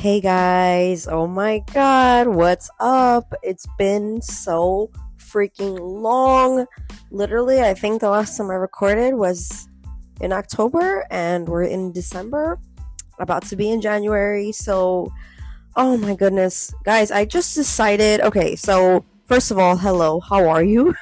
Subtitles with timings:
[0.00, 3.34] Hey guys, oh my god, what's up?
[3.42, 6.64] It's been so freaking long.
[7.10, 9.68] Literally, I think the last time I recorded was
[10.22, 12.58] in October, and we're in December,
[13.18, 14.52] about to be in January.
[14.52, 15.12] So,
[15.76, 20.64] oh my goodness, guys, I just decided okay, so first of all, hello, how are
[20.64, 20.94] you?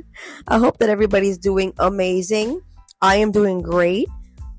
[0.48, 2.62] I hope that everybody's doing amazing.
[3.02, 4.08] I am doing great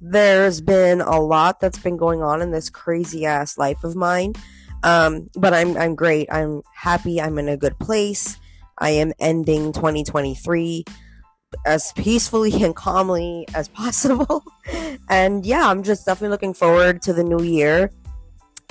[0.01, 4.33] there's been a lot that's been going on in this crazy ass life of mine.
[4.83, 6.31] Um, but I'm I'm great.
[6.31, 7.19] I'm happy.
[7.19, 8.37] I'm in a good place.
[8.77, 10.85] I am ending 2023
[11.65, 14.43] as peacefully and calmly as possible.
[15.09, 17.91] and yeah, I'm just definitely looking forward to the new year.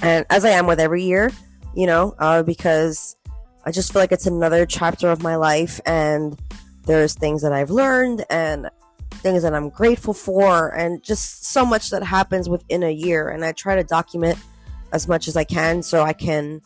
[0.02, 1.32] And as I am with every year,
[1.74, 3.16] you know, uh, because
[3.64, 6.38] I just feel like it's another chapter of my life and
[6.84, 8.70] there's things that I've learned and
[9.26, 13.30] things that I'm grateful for, and just so much that happens within a year.
[13.30, 14.38] And I try to document
[14.92, 16.60] as much as I can so I can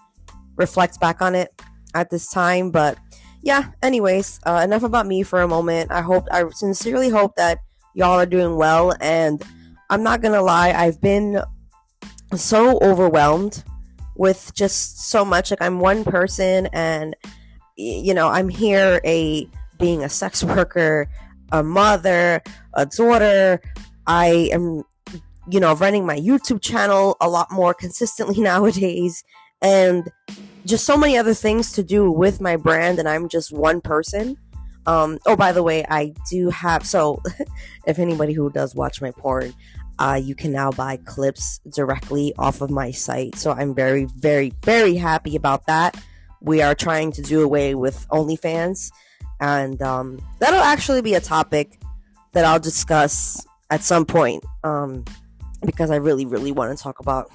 [0.57, 1.59] reflect back on it
[1.95, 2.71] at this time.
[2.71, 2.99] But
[3.43, 5.91] yeah, anyways, uh, enough about me for a moment.
[5.91, 7.61] I hope, I sincerely hope that
[7.95, 8.93] y'all are doing well.
[9.01, 9.43] And
[9.89, 11.43] I'm not gonna lie, I've been
[12.37, 13.65] so overwhelmed
[14.17, 15.51] with just so much.
[15.51, 17.17] Like, I'm one person, and
[17.75, 21.09] you know, I'm here a being a sex worker,
[21.53, 22.43] a mother,
[22.75, 23.61] a daughter.
[24.07, 24.83] I am,
[25.49, 29.25] you know, running my YouTube channel a lot more consistently nowadays,
[29.63, 30.11] and
[30.65, 34.37] just so many other things to do with my brand, and I'm just one person.
[34.87, 37.23] Um, oh, by the way, I do have so
[37.87, 39.55] if anybody who does watch my porn,
[39.99, 43.37] uh, you can now buy clips directly off of my site.
[43.37, 46.03] So I'm very, very, very happy about that.
[46.41, 48.91] We are trying to do away with OnlyFans
[49.41, 51.81] and um, that'll actually be a topic
[52.33, 55.05] that I'll discuss at some point um,
[55.65, 57.31] because I really, really want to talk about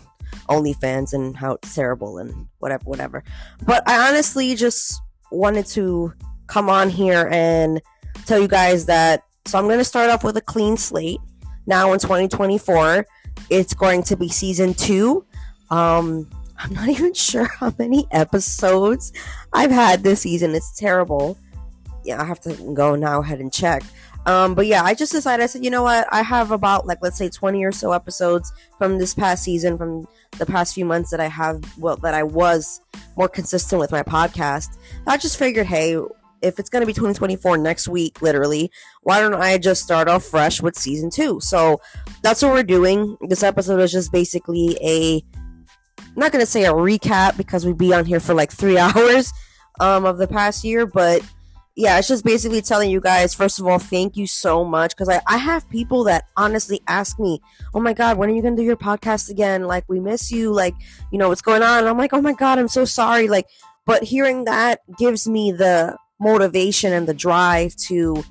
[0.49, 3.23] OnlyFans and how it's terrible and whatever, whatever.
[3.65, 5.01] But I honestly just
[5.31, 6.13] wanted to
[6.47, 7.81] come on here and
[8.25, 9.23] tell you guys that.
[9.45, 11.19] So I'm going to start off with a clean slate.
[11.67, 13.05] Now in 2024,
[13.49, 15.25] it's going to be season two.
[15.69, 19.11] Um, I'm not even sure how many episodes
[19.53, 20.53] I've had this season.
[20.55, 21.37] It's terrible
[22.05, 23.83] yeah, I have to go now ahead and check.
[24.25, 25.43] Um, but yeah, I just decided.
[25.43, 26.07] I said, you know what?
[26.11, 30.07] I have about like let's say twenty or so episodes from this past season, from
[30.37, 32.81] the past few months that I have, well, that I was
[33.17, 34.77] more consistent with my podcast.
[35.05, 35.97] I just figured, hey,
[36.41, 38.71] if it's gonna be 2024 next week, literally,
[39.03, 41.39] why don't I just start off fresh with season two?
[41.39, 41.79] So
[42.23, 43.17] that's what we're doing.
[43.21, 45.23] This episode is just basically a,
[45.99, 49.31] I'm not gonna say a recap because we'd be on here for like three hours
[49.79, 51.21] um, of the past year, but
[51.75, 54.91] yeah, it's just basically telling you guys, first of all, thank you so much.
[54.91, 57.41] Because I, I have people that honestly ask me,
[57.73, 59.63] oh my God, when are you to do your podcast again?
[59.63, 60.53] Like, we miss you.
[60.53, 60.73] Like,
[61.11, 61.79] you know, what's going on?
[61.79, 63.27] And I'm like, oh my God, I'm so sorry.
[63.27, 63.47] Like,
[63.85, 68.23] but hearing that gives me the motivation and the drive to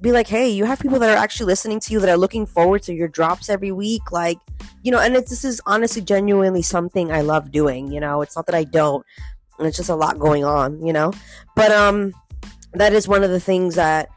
[0.00, 2.46] be like, hey, you have people that are actually listening to you that are looking
[2.46, 4.10] forward to your drops every week.
[4.10, 4.38] Like,
[4.82, 7.92] you know, and it's, this is honestly genuinely something I love doing.
[7.92, 9.06] You know, it's not that I don't.
[9.60, 11.12] It's just a lot going on, you know?
[11.54, 12.12] But, um,
[12.72, 14.08] that is one of the things that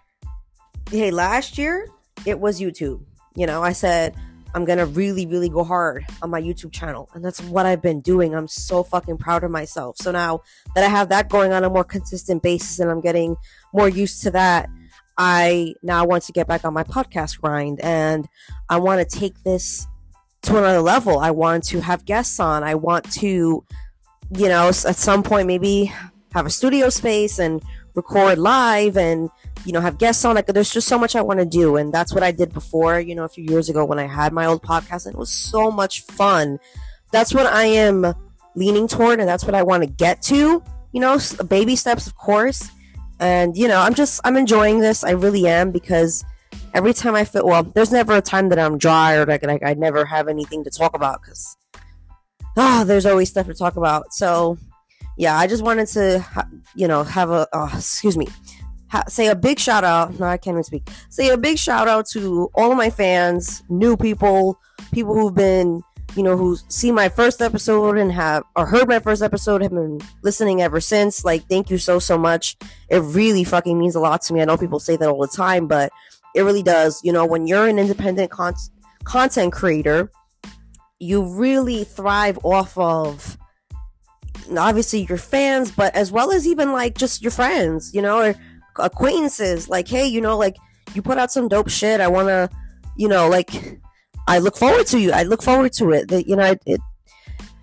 [0.89, 1.87] hey last year
[2.25, 3.01] it was youtube.
[3.35, 4.15] You know i said
[4.53, 7.09] i'm gonna really really go hard on my youtube channel.
[7.13, 8.35] And that's what i've been doing.
[8.35, 9.97] I'm so fucking proud of myself.
[9.97, 10.41] So now
[10.75, 13.35] that i have that going on a more consistent basis and i'm getting
[13.73, 14.69] more used to that
[15.17, 17.79] i now want to get back on my podcast grind.
[17.81, 18.27] And
[18.69, 19.87] i want to take this
[20.43, 21.19] to another level.
[21.19, 22.63] I want to have guests on.
[22.63, 23.63] I want to
[24.33, 25.93] you know at some point maybe
[26.33, 27.61] have a studio space and
[27.95, 29.29] record live and
[29.65, 30.35] you know have guests on.
[30.35, 32.99] Like there's just so much i want to do and that's what i did before
[32.99, 35.31] you know a few years ago when i had my old podcast and it was
[35.31, 36.59] so much fun.
[37.11, 38.13] That's what i am
[38.55, 42.15] leaning toward and that's what i want to get to you know baby steps of
[42.15, 42.69] course.
[43.19, 46.25] And you know i'm just i'm enjoying this i really am because
[46.73, 49.61] every time i feel well there's never a time that i'm dry or like, like
[49.61, 51.55] i never have anything to talk about because
[52.57, 54.13] ah oh, there's always stuff to talk about.
[54.13, 54.57] So
[55.17, 56.25] yeah, I just wanted to,
[56.75, 58.27] you know, have a, uh, excuse me,
[58.89, 60.19] ha- say a big shout out.
[60.19, 60.89] No, I can't even speak.
[61.09, 64.59] Say a big shout out to all of my fans, new people,
[64.91, 65.81] people who've been,
[66.15, 69.71] you know, who see my first episode and have, or heard my first episode, have
[69.71, 71.23] been listening ever since.
[71.23, 72.57] Like, thank you so, so much.
[72.89, 74.41] It really fucking means a lot to me.
[74.41, 75.91] I know people say that all the time, but
[76.35, 76.99] it really does.
[77.03, 78.55] You know, when you're an independent con-
[79.03, 80.11] content creator,
[80.99, 83.37] you really thrive off of
[84.57, 88.35] obviously your fans, but as well as even like just your friends, you know, or
[88.77, 89.69] acquaintances.
[89.69, 90.55] Like, hey, you know, like
[90.93, 92.01] you put out some dope shit.
[92.01, 92.49] I want to,
[92.97, 93.79] you know, like
[94.27, 95.11] I look forward to you.
[95.11, 96.09] I look forward to it.
[96.09, 96.81] That you know, it, it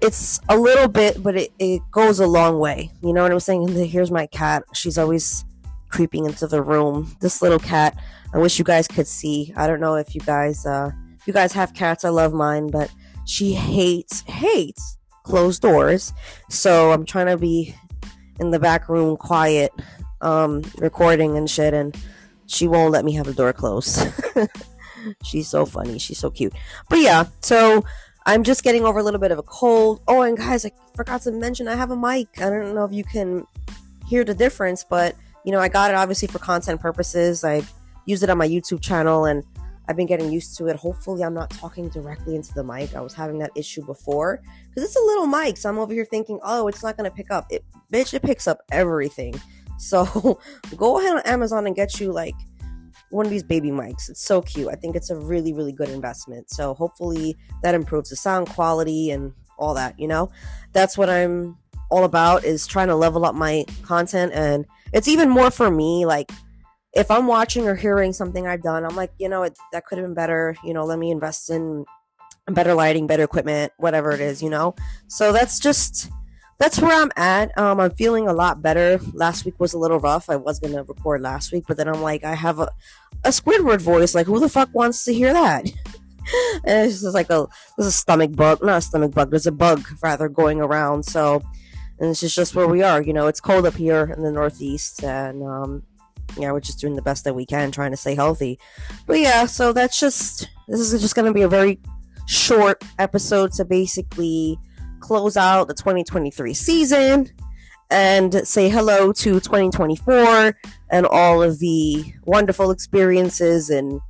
[0.01, 2.91] it's a little bit, but it, it goes a long way.
[3.03, 3.69] You know what I'm saying?
[3.69, 4.63] Here's my cat.
[4.73, 5.45] She's always
[5.89, 7.17] creeping into the room.
[7.21, 7.99] This little cat,
[8.33, 9.53] I wish you guys could see.
[9.57, 10.91] I don't know if you guys, uh,
[11.27, 12.05] you guys have cats.
[12.05, 12.93] I love mine, but
[13.25, 14.98] she hates, hates
[15.29, 16.13] closed doors.
[16.49, 17.75] So I'm trying to be
[18.41, 19.73] in the back room quiet,
[20.21, 21.97] um, recording and shit, and
[22.47, 24.09] she won't let me have the door closed.
[25.25, 25.99] She's so funny.
[25.99, 26.55] She's so cute.
[26.89, 27.85] But yeah, so
[28.27, 30.01] I'm just getting over a little bit of a cold.
[30.09, 32.29] Oh, and guys, I forgot to mention I have a mic.
[32.41, 33.47] I don't know if you can
[34.07, 35.15] hear the difference, but
[35.45, 37.45] you know, I got it obviously for content purposes.
[37.45, 37.73] I've
[38.07, 39.45] used it on my YouTube channel and
[39.89, 40.77] I've been getting used to it.
[40.77, 42.95] Hopefully, I'm not talking directly into the mic.
[42.95, 45.57] I was having that issue before because it's a little mic.
[45.57, 47.47] So I'm over here thinking, oh, it's not going to pick up.
[47.51, 49.41] It, bitch, it picks up everything.
[49.81, 50.41] So
[50.77, 52.35] go ahead on Amazon and get you like
[53.11, 54.11] one of these baby mics.
[54.11, 54.67] It's so cute.
[54.67, 56.51] I think it's a really, really good investment.
[56.51, 60.33] So hopefully that improves the sound quality and all that, you know?
[60.73, 61.57] That's what I'm
[61.91, 66.05] all about is trying to level up my content and it's even more for me
[66.05, 66.31] like
[66.99, 69.99] if I'm watching or hearing something I've done, I'm like, you know, it, that could
[69.99, 70.57] have been better.
[70.65, 71.85] You know, let me invest in
[72.47, 74.75] better lighting, better equipment, whatever it is, you know?
[75.07, 76.11] So that's just
[76.59, 77.57] that's where I'm at.
[77.57, 78.99] Um, I'm feeling a lot better.
[79.13, 80.29] Last week was a little rough.
[80.29, 82.69] I was gonna record last week, but then I'm like, I have a,
[83.25, 84.15] a Squidward voice.
[84.15, 85.67] Like, who the fuck wants to hear that?
[86.65, 87.47] and it's just like a
[87.77, 89.31] there's a stomach bug, not a stomach bug.
[89.31, 91.05] There's a bug rather going around.
[91.05, 91.45] So,
[92.01, 93.01] and this is just where we are.
[93.01, 95.83] You know, it's cold up here in the Northeast, and um,
[96.39, 98.59] yeah, we're just doing the best that we can, trying to stay healthy.
[99.07, 101.81] But yeah, so that's just this is just gonna be a very
[102.27, 104.59] short episode to basically
[105.01, 107.31] close out the 2023 season
[107.91, 110.55] and say hello to 2024
[110.91, 114.01] and all of the wonderful experiences and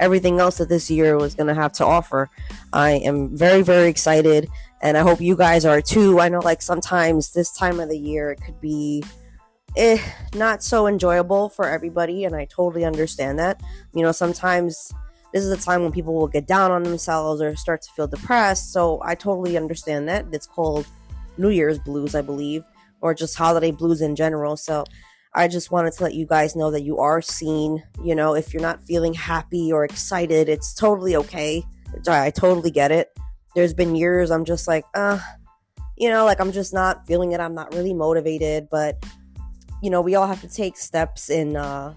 [0.00, 2.28] everything else that this year was going to have to offer.
[2.72, 4.48] I am very, very excited,
[4.80, 6.18] and I hope you guys are too.
[6.20, 9.04] I know, like, sometimes this time of the year it could be
[9.76, 9.98] eh,
[10.34, 13.60] not so enjoyable for everybody, and I totally understand that.
[13.94, 14.92] You know, sometimes
[15.32, 18.06] this is a time when people will get down on themselves or start to feel
[18.06, 18.72] depressed.
[18.72, 20.26] So I totally understand that.
[20.32, 20.86] It's called
[21.38, 22.64] New Year's blues, I believe,
[23.00, 24.56] or just holiday blues in general.
[24.56, 24.84] So
[25.34, 27.82] I just wanted to let you guys know that you are seen.
[28.04, 31.64] You know, if you're not feeling happy or excited, it's totally okay.
[32.06, 33.16] I totally get it.
[33.54, 35.18] There's been years I'm just like, uh,
[35.96, 37.40] you know, like I'm just not feeling it.
[37.40, 39.02] I'm not really motivated, but
[39.82, 41.92] you know, we all have to take steps in uh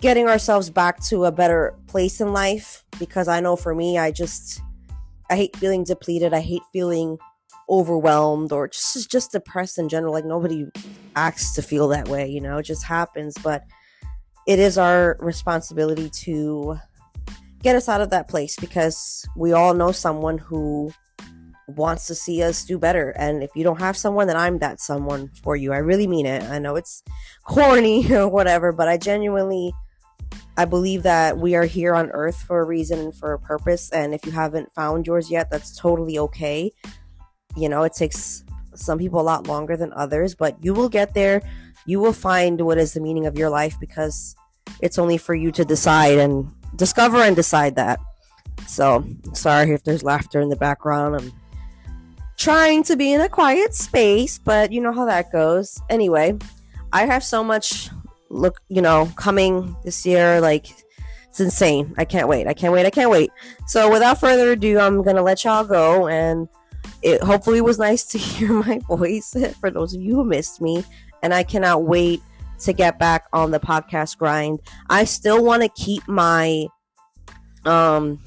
[0.00, 4.10] getting ourselves back to a better place in life because I know for me, I
[4.10, 4.60] just
[5.30, 6.34] I hate feeling depleted.
[6.34, 7.18] I hate feeling
[7.68, 10.12] overwhelmed or just just depressed in general.
[10.12, 10.66] Like nobody
[11.14, 12.58] acts to feel that way, you know.
[12.58, 13.62] It just happens, but
[14.46, 16.78] it is our responsibility to
[17.62, 20.92] get us out of that place because we all know someone who
[21.76, 23.10] wants to see us do better.
[23.10, 25.72] And if you don't have someone, then I'm that someone for you.
[25.72, 26.42] I really mean it.
[26.44, 27.02] I know it's
[27.44, 29.72] corny or whatever, but I genuinely
[30.56, 33.90] I believe that we are here on earth for a reason and for a purpose.
[33.90, 36.70] And if you haven't found yours yet, that's totally okay.
[37.56, 38.44] You know, it takes
[38.74, 41.40] some people a lot longer than others, but you will get there.
[41.86, 44.34] You will find what is the meaning of your life because
[44.80, 47.98] it's only for you to decide and discover and decide that.
[48.66, 51.16] So, sorry if there's laughter in the background.
[51.16, 51.32] I'm
[52.40, 55.78] trying to be in a quiet space, but you know how that goes.
[55.90, 56.36] Anyway,
[56.90, 57.90] I have so much
[58.30, 60.40] look, you know, coming this year.
[60.40, 60.70] Like,
[61.28, 61.94] it's insane.
[61.98, 62.46] I can't wait.
[62.46, 62.86] I can't wait.
[62.86, 63.30] I can't wait.
[63.66, 66.08] So, without further ado, I'm going to let y'all go.
[66.08, 66.48] And
[67.02, 70.82] it hopefully was nice to hear my voice for those of you who missed me.
[71.22, 72.22] And I cannot wait
[72.60, 74.60] to get back on the podcast grind.
[74.88, 76.66] I still want to keep my
[77.66, 78.18] um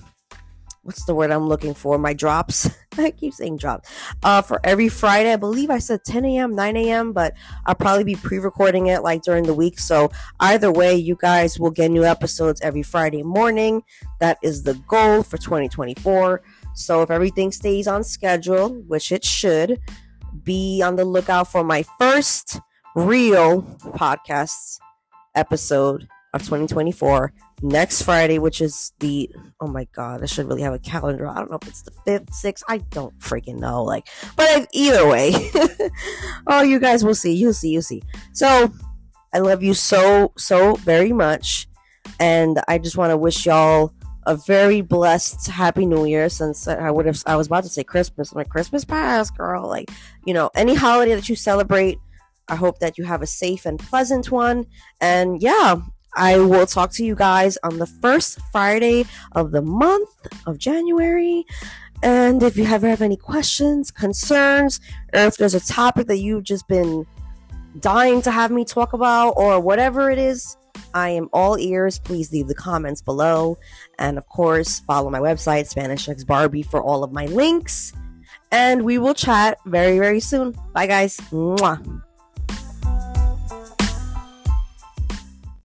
[0.83, 1.97] what's the word I'm looking for?
[1.97, 2.69] My drops.
[2.97, 3.89] I keep saying drops.
[4.23, 7.33] Uh, for every Friday, I believe I said 10 a.m., 9 a.m., but
[7.65, 9.79] I'll probably be pre-recording it like during the week.
[9.79, 13.83] So either way, you guys will get new episodes every Friday morning.
[14.19, 16.41] That is the goal for 2024.
[16.75, 19.79] So if everything stays on schedule, which it should,
[20.43, 22.59] be on the lookout for my first
[22.95, 23.61] real
[23.95, 24.79] podcast
[25.35, 30.73] episode of 2024 next Friday, which is the oh my god, I should really have
[30.73, 31.27] a calendar.
[31.27, 32.63] I don't know if it's the fifth, sixth.
[32.67, 33.83] I don't freaking know.
[33.83, 35.33] Like, but either way,
[36.47, 37.33] oh, you guys will see.
[37.33, 37.69] You'll see.
[37.69, 38.01] You'll see.
[38.33, 38.71] So,
[39.33, 41.67] I love you so so very much,
[42.19, 43.93] and I just want to wish y'all
[44.25, 47.83] a very blessed happy new year since i would have i was about to say
[47.83, 49.91] christmas my like christmas past girl like
[50.25, 51.99] you know any holiday that you celebrate
[52.47, 54.65] i hope that you have a safe and pleasant one
[55.01, 55.75] and yeah
[56.15, 60.09] I will talk to you guys on the first Friday of the month
[60.45, 61.45] of January.
[62.03, 64.79] And if you ever have any questions, concerns,
[65.13, 67.05] or if there's a topic that you've just been
[67.79, 70.57] dying to have me talk about, or whatever it is,
[70.93, 71.99] I am all ears.
[71.99, 73.57] Please leave the comments below.
[73.97, 77.93] And of course, follow my website, Spanish Barbie, for all of my links.
[78.51, 80.55] And we will chat very, very soon.
[80.73, 81.17] Bye, guys.
[81.31, 82.03] Mwah.